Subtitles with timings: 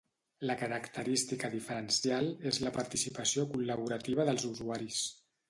[0.51, 5.07] La característica diferencial és la participació col·laborativa dels usuaris.